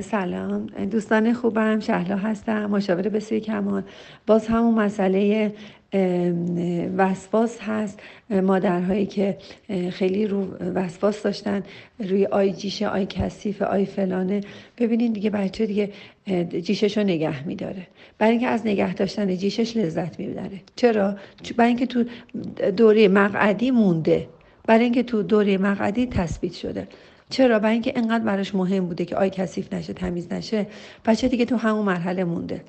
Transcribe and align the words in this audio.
سلام. 0.00 0.66
دوستان 0.66 1.32
خوبم 1.32 1.80
شهلا 1.80 2.16
هستم 2.16 2.66
مشاور 2.66 3.08
بسیار 3.08 3.40
کمال. 3.40 3.82
باز 4.26 4.46
همون 4.46 4.74
مسئله 4.74 5.52
وسواس 6.96 7.58
هست. 7.60 8.00
مادرهایی 8.30 9.06
که 9.06 9.38
خیلی 9.90 10.26
رو 10.26 10.46
وسواس 10.74 11.22
داشتن 11.22 11.62
روی 11.98 12.26
آی 12.26 12.52
جیشه 12.52 12.88
آی 12.88 13.06
کثیف 13.06 13.62
آی 13.62 13.86
فلانه. 13.86 14.40
ببینید 14.78 15.12
دیگه 15.12 15.30
بچه 15.30 15.66
دیگه 15.66 15.90
جیشش 16.60 16.98
رو 16.98 17.04
نگه 17.04 17.46
میداره. 17.46 17.86
برای 18.18 18.30
اینکه 18.30 18.46
از 18.46 18.66
نگه 18.66 18.94
داشتن 18.94 19.36
جیشش 19.36 19.76
لذت 19.76 20.20
می‌بره. 20.20 20.60
چرا؟ 20.76 21.16
برای 21.56 21.68
اینکه 21.68 21.86
تو 21.86 22.04
دوره 22.76 23.08
مقعدی 23.08 23.70
مونده. 23.70 24.28
برای 24.66 24.84
اینکه 24.84 25.02
تو 25.02 25.22
دوره 25.22 25.58
مقعدی 25.58 26.06
تثبیت 26.06 26.52
شده. 26.52 26.88
چرا؟ 27.32 27.58
برای 27.58 27.72
اینکه 27.72 27.92
انقدر 27.96 28.24
براش 28.24 28.54
مهم 28.54 28.86
بوده 28.86 29.04
که 29.04 29.16
آی 29.16 29.30
کثیف 29.30 29.72
نشه 29.72 29.92
تمیز 29.92 30.32
نشه. 30.32 30.66
بچه 31.04 31.28
دیگه 31.28 31.44
تو 31.44 31.56
همون 31.56 31.84
مرحله 31.84 32.24
مونده. 32.24 32.64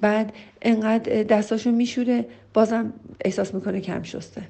بعد 0.00 0.32
انقدر 0.62 1.22
دستاشو 1.22 1.70
میشوره 1.70 2.24
بازم 2.54 2.92
احساس 3.24 3.54
می‌کنه 3.54 3.80
کم 3.80 4.02
شسته. 4.02 4.42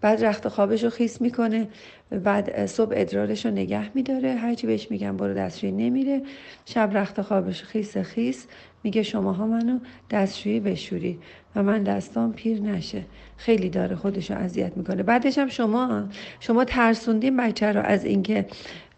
بعد 0.00 0.24
رخت 0.24 0.48
خوابش 0.48 0.84
رو 0.84 0.90
خیس 0.90 1.20
می‌کنه. 1.20 1.68
بعد 2.10 2.66
صبح 2.66 2.92
ادرارش 2.96 3.46
رو 3.46 3.52
نگه 3.52 3.96
میداره. 3.96 4.34
هرچی 4.34 4.66
بهش 4.66 4.90
میگم 4.90 5.16
برو 5.16 5.34
دستشویی 5.34 5.72
نمیره. 5.72 6.22
شب 6.66 6.90
رخت 6.92 7.22
خوابش 7.22 7.62
خیس 7.62 7.96
خیس 7.96 8.46
میگه 8.84 9.02
شماها 9.02 9.46
منو 9.46 9.78
دستشویی 10.10 10.60
بشوری 10.60 11.18
و 11.56 11.62
من 11.62 11.82
دستام 11.82 12.32
پیر 12.32 12.60
نشه. 12.60 13.02
خیلی 13.36 13.68
داره 13.68 13.96
خودش 13.96 14.30
رو 14.30 14.36
اذیت 14.36 14.76
می‌کنه. 14.76 15.02
بعدش 15.02 15.38
هم 15.38 15.48
شما 15.48 16.04
شما 16.40 16.64
ترسوندین 16.64 17.36
بچه 17.36 17.72
رو 17.72 17.80
از 17.80 18.04
اینکه 18.04 18.46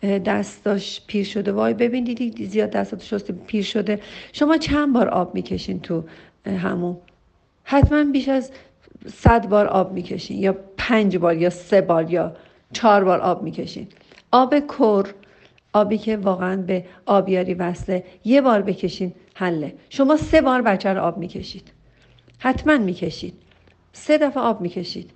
دستاش 0.02 1.02
پیر 1.06 1.24
شده. 1.24 1.52
وای 1.52 1.74
ببین 1.74 2.04
دیدی 2.04 2.46
زیاد 2.46 2.70
دستات 2.70 3.02
شسته 3.02 3.32
پیر 3.32 3.62
شده. 3.62 4.00
شما 4.32 4.56
چند 4.56 4.92
بار 4.92 5.08
آب 5.08 5.34
می‌کشین 5.34 5.80
تو 5.80 6.04
همون؟ 6.46 6.96
حتما 7.64 8.04
بیش 8.04 8.28
از 8.28 8.50
صد 9.06 9.48
بار 9.48 9.66
آب 9.66 9.92
می‌کشین 9.92 10.38
یا 10.38 10.56
پنج 10.92 11.16
بار 11.16 11.36
یا 11.36 11.50
سه 11.50 11.80
بار 11.80 12.10
یا 12.10 12.32
چهار 12.72 13.04
بار 13.04 13.20
آب 13.20 13.42
می‌کشین. 13.42 13.86
آب 14.32 14.54
کر 14.58 15.06
آبی 15.72 15.98
که 15.98 16.16
واقعا 16.16 16.56
به 16.56 16.84
آبیاری 17.06 17.54
وصله 17.54 18.04
یه 18.24 18.40
بار 18.40 18.62
بکشین 18.62 19.12
حله. 19.34 19.74
شما 19.88 20.16
سه 20.16 20.40
بار 20.40 20.62
بچه 20.62 20.92
رو 20.92 21.00
آب 21.00 21.18
می‌کشید. 21.18 21.72
حتما 22.38 22.78
می‌کشید. 22.78 23.34
سه 23.92 24.18
دفعه 24.18 24.42
آب 24.42 24.60
می‌کشید. 24.60 25.10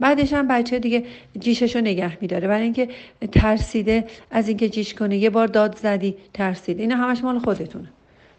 بعدش 0.00 0.32
هم 0.32 0.48
بچه 0.48 0.78
دیگه 0.78 1.04
جیشش 1.38 1.76
رو 1.76 1.82
نگه 1.82 2.18
میداره. 2.20 2.48
برای 2.48 2.62
اینکه 2.62 2.88
ترسیده 3.32 4.04
از 4.30 4.48
اینکه 4.48 4.68
جیش 4.68 4.94
کنه. 4.94 5.16
یه 5.16 5.30
بار 5.30 5.46
داد 5.46 5.76
زدی 5.76 6.16
ترسید 6.32 6.80
اینا 6.80 6.96
همش 6.96 7.24
مال 7.24 7.38
خودتونه. 7.38 7.88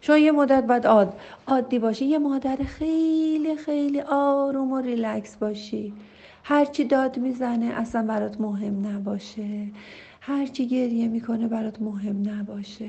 شما 0.00 0.18
یه 0.18 0.32
مدت 0.32 0.64
باید 0.64 0.86
عاد 0.86 1.12
عادی 1.46 1.78
باشی. 1.78 2.04
یه 2.04 2.18
مادر 2.18 2.56
خیلی 2.56 3.56
خیلی 3.56 4.00
آروم 4.00 4.72
و 4.72 4.80
ریلکس 4.80 5.36
باشی. 5.36 5.92
هرچی 6.48 6.84
داد 6.84 7.18
می‌زنه 7.18 7.66
اصلا 7.66 8.02
برات 8.06 8.40
مهم 8.40 8.86
نباشه. 8.86 9.68
هرچی 10.20 10.66
گریه 10.68 11.08
می‌کنه 11.08 11.48
برات 11.48 11.82
مهم 11.82 12.28
نباشه. 12.28 12.88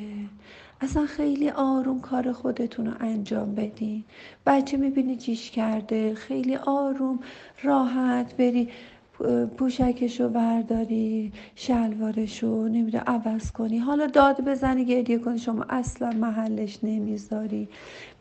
اصلا 0.82 1.06
خیلی 1.06 1.50
آروم 1.50 2.00
کار 2.02 2.32
خودتون 2.32 2.86
رو 2.86 2.94
انجام 3.00 3.56
بدین. 3.56 4.04
بچه 4.46 4.78
می‌بینی 4.78 5.16
چیش 5.16 5.52
کرده. 5.52 6.16
خیلی 6.16 6.56
آروم 6.56 7.20
راحت 7.64 8.36
بری. 8.38 8.70
پوشکش 9.58 10.22
رو 10.22 10.30
برداری 10.30 11.32
شلوارش 11.56 12.44
رو 12.44 12.68
نمیده 12.68 13.00
عوض 13.00 13.52
کنی. 13.52 13.78
حالا 13.78 14.06
داد 14.08 14.42
بزنی 14.46 14.86
گریه 14.86 15.18
کنی. 15.18 15.38
شما 15.40 15.66
اصلا 15.70 16.10
محلش 16.10 16.80
نمی‌ذاری. 16.84 17.70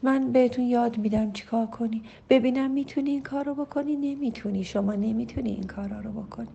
من 0.03 0.33
بهتون 0.33 0.65
یاد 0.65 0.99
میدم 0.99 1.33
چیکار 1.33 1.67
کنی. 1.67 2.03
ببینم 2.31 2.71
می‌تونی 2.71 3.11
این 3.11 3.23
کار 3.23 3.45
رو 3.45 3.55
بکنی 3.55 3.97
نمی‌تونی. 3.97 4.65
شما 4.65 4.93
نمی‌تونی 4.93 5.51
این 5.51 5.67
کارا 5.67 6.01
رو 6.01 6.11
بکنی. 6.13 6.49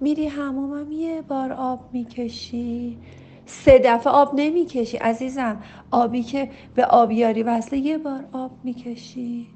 میری 0.00 0.26
همومم 0.26 0.92
یه 0.92 1.22
بار 1.22 1.52
آب 1.52 1.80
می‌کشی. 1.92 2.98
سه 3.46 3.78
دفعه 3.78 4.12
آب 4.12 4.30
نمی‌کشی. 4.34 4.96
عزیزم 4.96 5.62
آبی 5.90 6.22
که 6.22 6.50
به 6.74 6.84
آبیاری 6.84 7.42
وصله 7.42 7.78
یه 7.78 7.98
بار 7.98 8.24
آب 8.32 8.50
می‌کشی. 8.64 9.46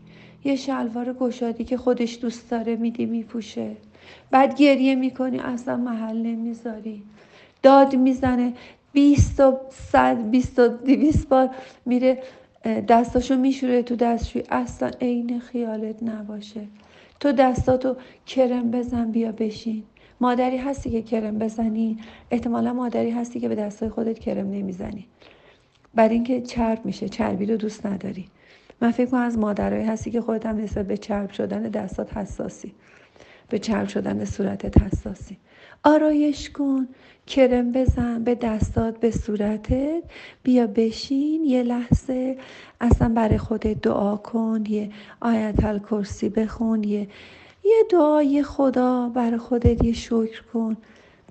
یه 0.45 0.57
شلوار 0.57 1.13
گشادی 1.13 1.65
که 1.65 1.77
خودش 1.77 2.19
دوست 2.23 2.51
داره 2.51 2.77
میدی 2.77 3.07
میپوشه. 3.07 3.77
بعد 4.31 4.55
گریه 4.55 4.95
می‌کنی 4.95 5.39
اصلا 5.39 5.77
محل 5.77 6.17
نمی‌ذاری. 6.17 7.03
داد 7.63 7.97
می‌زنه 7.97 8.53
بیست 8.93 9.41
و 9.41 9.59
صد 9.71 10.31
بیست 10.31 10.59
و 10.59 10.69
دیویست 10.69 11.29
بار 11.29 11.51
میره 11.87 12.23
دستاشو 12.89 13.37
میشوره 13.37 13.83
تو 13.83 13.97
دستشوی 13.97 14.43
اصلا 14.51 14.91
عین 15.01 15.41
خیالت 15.41 16.03
نباشه. 16.03 16.61
تو 17.21 17.33
دستاتو 17.33 17.97
کرم 18.27 18.71
بزن 18.71 19.11
بیا 19.11 19.33
بشین. 19.33 19.83
مادری 20.21 20.57
هستی 20.57 20.91
که 20.91 21.03
کرم 21.03 21.39
بزنی. 21.39 21.99
احتمالا 22.31 22.73
مادری 22.73 23.11
هستی 23.11 23.41
که 23.41 23.49
به 23.49 23.55
دستای 23.55 23.89
خودت 23.89 24.19
کرم 24.19 24.51
نمی‌زنی. 24.51 25.07
برای 25.95 26.15
اینکه 26.15 26.41
چرب 26.41 26.87
میشه. 26.87 27.09
چربی 27.09 27.47
رو 27.47 27.57
دوست 27.57 27.87
نداری. 27.87 28.27
من 28.81 28.91
فکر 28.91 29.11
کنم 29.11 29.21
از 29.21 29.39
مادرایی 29.39 29.85
هستی 29.85 30.11
که 30.11 30.21
خودت 30.21 30.47
هم 30.47 30.57
نسبت 30.57 30.87
به 30.87 30.97
چرب 30.97 31.31
شدن 31.31 31.63
دستات 31.63 32.17
حساسی. 32.17 32.75
به 33.49 33.59
چرب 33.59 33.89
شدن 33.89 34.25
صورتت 34.25 34.83
حساسی. 34.83 35.37
آرایش 35.85 36.51
کن 36.51 36.89
کرم 37.27 37.73
بزن 37.73 38.25
به 38.25 38.35
دستات 38.35 39.01
به 39.01 39.11
صورتت. 39.11 40.03
بیا 40.43 40.67
بشین 40.67 41.45
یه 41.45 41.63
لحظه. 41.63 42.37
اصلا 42.81 43.09
برای 43.09 43.39
خودت 43.39 43.81
دعا 43.81 44.17
کن 44.17 44.65
یه 44.69 44.91
آیت 45.21 45.65
الکرسی 45.65 46.29
بخون 46.29 46.85
یه 46.85 47.09
یه 47.65 47.85
دعای 47.91 48.43
خدا 48.43 49.09
برای 49.09 49.39
خودت 49.39 49.85
یه 49.85 49.93
شکر 49.93 50.43
کن. 50.53 50.77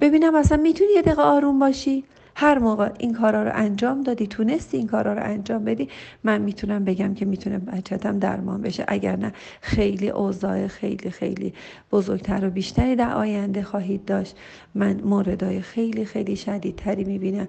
ببینم 0.01 0.35
اصلا 0.35 0.57
می‌تونی 0.57 0.89
یه 0.95 1.01
دقیقه 1.01 1.21
آروم 1.21 1.59
باشی؟ 1.59 2.03
هر 2.39 2.59
موقع 2.59 2.89
این 2.99 3.13
کارا 3.13 3.43
رو 3.43 3.51
انجام 3.53 4.03
دادی 4.03 4.27
تونستی 4.27 4.77
این 4.77 4.87
کارا 4.87 5.13
رو 5.13 5.23
انجام 5.23 5.63
بدی 5.65 5.89
من 6.23 6.41
می‌تونم 6.41 6.85
بگم 6.85 7.13
که 7.13 7.25
می‌تونه 7.25 7.57
بچتم 7.59 8.19
درمان 8.19 8.61
بشه. 8.61 8.85
اگر 8.87 9.15
نه 9.15 9.33
خیلی 9.61 10.09
اوضاع 10.09 10.67
خیلی 10.67 11.09
خیلی 11.09 11.53
بزرگتر 11.91 12.47
و 12.47 12.49
بیشتری 12.49 12.95
در 12.95 13.13
آینده 13.13 13.63
خواهید 13.63 14.05
داشت. 14.05 14.35
من 14.75 15.01
موردای 15.01 15.61
خیلی 15.61 16.05
خیلی 16.05 16.35
شدیدتری 16.35 17.03
می‌بینم. 17.03 17.47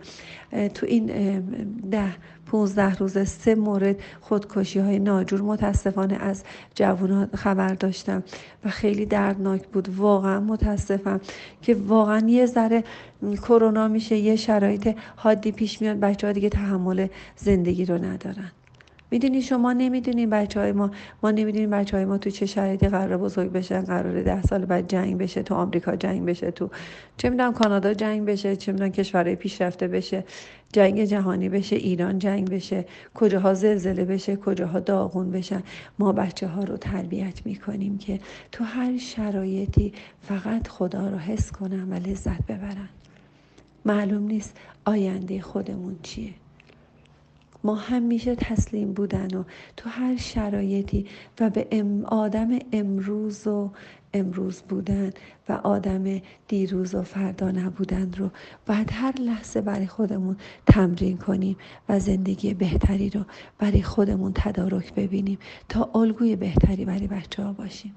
تو 0.74 0.86
این 0.86 1.06
ده 1.90 2.12
15 2.48 2.94
روز 2.94 3.28
سه 3.28 3.54
مورد 3.54 3.96
خودکشی 4.20 4.78
های 4.78 4.98
ناجور. 4.98 5.42
متاسفانه 5.42 6.16
از 6.16 6.44
جوان 6.74 7.26
خبر 7.34 7.74
داشتم 7.74 8.22
و 8.64 8.70
خیلی 8.70 9.06
دردناک 9.06 9.68
بود. 9.68 9.88
واقعا 9.96 10.40
متاسفم 10.40 11.20
که 11.62 11.74
واقعا 11.74 12.28
یه 12.28 12.46
ذره 12.46 12.84
کرونا 13.22 13.88
میشه 13.88 14.16
یه 14.16 14.36
شرایط 14.36 14.96
حادی 15.16 15.52
پیش 15.52 15.82
میاد. 15.82 16.00
بچه 16.00 16.26
ها 16.26 16.32
دیگه 16.32 16.48
تحمل 16.48 17.06
زندگی 17.36 17.84
رو 17.84 17.98
ندارن. 17.98 18.50
می‌دونی 19.10 19.42
شما 19.42 19.72
نمی‌دونین 19.72 20.30
بچه 20.30 20.60
های 20.60 20.72
ما 20.72 20.90
ما 21.22 21.30
نمی‌دونیم 21.30 21.70
بچه 21.70 21.96
های 21.96 22.06
ما 22.06 22.18
تو 22.18 22.30
چه 22.30 22.46
شرایطی 22.46 22.88
قرار 22.88 23.16
بزرگ 23.16 23.52
بشن 23.52 23.80
قرار 23.80 24.22
ده 24.22 24.42
سال 24.42 24.64
بعد 24.64 24.88
جنگ 24.88 25.18
بشه 25.18 25.42
تو 25.42 25.54
آمریکا 25.54 25.96
جنگ 25.96 26.24
بشه 26.24 26.50
تو 26.50 26.70
چه 27.16 27.30
می‌دونم 27.30 27.52
کانادا 27.52 27.94
جنگ 27.94 28.24
بشه 28.24 28.56
چه 28.56 28.72
می‌دونم 28.72 28.90
کشورهای 28.90 29.36
پیشرفته 29.36 29.88
بشه 29.88 30.24
جنگ 30.72 31.04
جهانی 31.04 31.48
بشه 31.48 31.76
ایران 31.76 32.18
جنگ 32.18 32.50
بشه 32.50 32.84
کجاها 33.14 33.54
زلزله 33.54 34.04
بشه 34.04 34.36
کجاها 34.36 34.80
داغون 34.80 35.30
بشن. 35.30 35.62
ما 35.98 36.12
بچه 36.12 36.46
ها 36.46 36.64
رو 36.64 36.76
تربیت 36.76 37.46
می‌کنیم 37.46 37.98
که 37.98 38.20
تو 38.52 38.64
هر 38.64 38.98
شرایطی 38.98 39.92
فقط 40.22 40.68
خدا 40.68 41.08
رو 41.08 41.18
حس 41.18 41.52
کنن 41.52 41.92
و 41.92 41.94
لذت 41.94 42.46
ببرن. 42.46 42.88
معلوم 43.84 44.22
نیست 44.22 44.56
آینده 44.84 45.40
خودمون 45.40 45.96
چیه. 46.02 46.30
ما 47.64 47.74
همیشه 47.74 48.34
تسلیم 48.34 48.92
بودن 48.92 49.36
و 49.36 49.44
تو 49.76 49.88
هر 49.88 50.16
شرایطی 50.16 51.06
و 51.40 51.50
به 51.50 51.68
ام 51.70 52.04
آدم 52.04 52.58
امروز 52.72 53.46
و 53.46 53.70
امروز 54.14 54.62
بودن 54.62 55.10
و 55.48 55.52
آدم 55.52 56.20
دیروز 56.48 56.94
و 56.94 57.02
فردا 57.02 57.50
نبودن 57.50 58.12
رو 58.12 58.30
باید 58.66 58.90
هر 58.92 59.20
لحظه 59.20 59.60
برای 59.60 59.86
خودمون 59.86 60.36
تمرین 60.66 61.16
کنیم 61.16 61.56
و 61.88 61.98
زندگی 61.98 62.54
بهتری 62.54 63.10
رو 63.10 63.24
برای 63.58 63.82
خودمون 63.82 64.32
تدارک 64.34 64.94
ببینیم 64.94 65.38
تا 65.68 65.90
الگوی 65.94 66.36
بهتری 66.36 66.84
برای 66.84 67.06
بچه 67.06 67.42
ها 67.42 67.52
باشیم. 67.52 67.94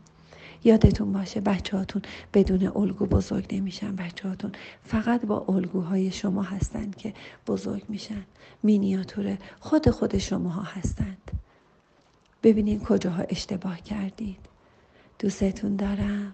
یادتون 0.63 1.13
باشه 1.13 1.41
بچه 1.41 1.77
هاتون 1.77 2.01
بدون 2.33 2.71
الگو 2.75 3.05
بزرگ 3.05 3.55
نمیشن 3.55 3.95
بچه 3.95 4.29
هاتون 4.29 4.51
فقط 4.83 5.25
با 5.25 5.45
الگوهای 5.49 6.11
شما 6.11 6.41
هستند 6.41 6.95
که 6.95 7.13
بزرگ 7.47 7.83
میشن 7.89 8.23
مینیاتور 8.63 9.37
خود 9.59 9.89
خود 9.89 10.17
شما 10.17 10.49
ها 10.49 10.61
هستند. 10.61 11.31
ببینید 12.43 12.83
کجاها 12.83 13.23
اشتباه 13.29 13.81
کردید. 13.81 14.39
دوستتون 15.19 15.75
دارم. 15.75 16.31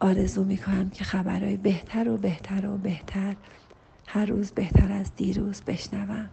آرزو 0.00 0.44
می‌کنم 0.44 0.90
که 0.90 1.04
خبرهای 1.04 1.56
بهتر 1.56 2.08
و 2.08 2.16
بهتر 2.16 2.66
و 2.66 2.76
بهتر 2.76 3.36
هر 4.06 4.26
روز 4.26 4.50
بهتر 4.50 4.92
از 4.92 5.16
دیروز 5.16 5.62
بشنوم. 5.62 6.30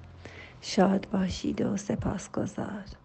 شاد 0.62 1.07
باشید 1.12 1.62
و 1.62 1.78
سپاسگزار. 1.78 3.03